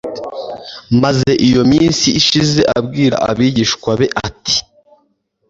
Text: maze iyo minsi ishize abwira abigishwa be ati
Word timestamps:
maze 1.01 1.29
iyo 1.47 1.61
minsi 1.71 2.07
ishize 2.19 2.59
abwira 2.79 3.15
abigishwa 3.29 3.89
be 3.99 4.07
ati 4.27 4.55